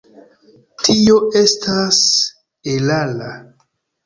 Tio 0.87 1.17
estas 1.41 2.01
erara. 2.73 3.31